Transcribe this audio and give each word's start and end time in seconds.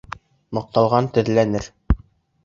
Маҡталған 0.57 1.09
теҙләнер. 1.17 1.67